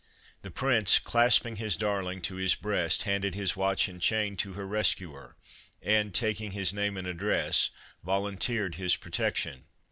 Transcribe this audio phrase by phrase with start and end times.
[0.41, 4.65] The Prince, clasping his darling to his breast, handed his watch and chain to her
[4.65, 5.35] rescuer,
[5.79, 7.69] and, taking his name and address,
[8.03, 9.65] volunteered his protection.